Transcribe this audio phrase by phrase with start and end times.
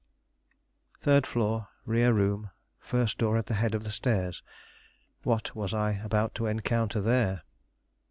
[0.99, 4.41] Third floor, rear room, first door at the head of the stairs!
[5.21, 7.43] What was I about to encounter there?